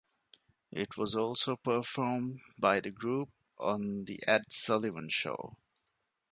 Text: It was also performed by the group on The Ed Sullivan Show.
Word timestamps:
It 0.71 0.97
was 0.97 1.15
also 1.15 1.57
performed 1.57 2.39
by 2.57 2.79
the 2.79 2.89
group 2.89 3.29
on 3.59 4.05
The 4.05 4.19
Ed 4.25 4.51
Sullivan 4.51 5.09
Show. 5.09 5.57